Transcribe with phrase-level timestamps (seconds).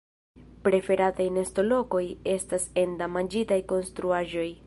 [0.67, 2.01] Preferataj nestolokoj
[2.37, 4.51] estas en damaĝitaj konstruaĵoj.